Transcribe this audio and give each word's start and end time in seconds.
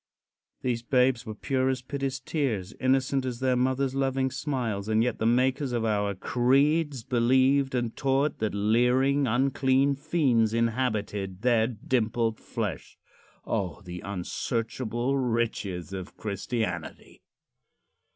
These 0.63 0.81
babes 0.81 1.27
were 1.27 1.35
pure 1.35 1.69
as 1.69 1.83
Pity's 1.83 2.19
tears, 2.19 2.73
innocent 2.79 3.23
as 3.23 3.39
their 3.39 3.55
mother's 3.55 3.93
loving 3.93 4.31
smiles, 4.31 4.87
and 4.89 5.03
yet 5.03 5.19
the 5.19 5.27
makers 5.27 5.73
of 5.73 5.85
our 5.85 6.15
creeds 6.15 7.03
believed 7.03 7.75
and 7.75 7.95
taught 7.95 8.39
that 8.39 8.55
leering, 8.55 9.27
unclean 9.27 9.93
fiends 9.93 10.55
inhabited 10.55 11.43
their 11.43 11.67
dimpled 11.67 12.39
flesh. 12.39 12.97
O, 13.45 13.83
the 13.83 13.99
unsearchable 14.03 15.19
riches 15.19 15.93
of 15.93 16.17
Christianity! 16.17 17.21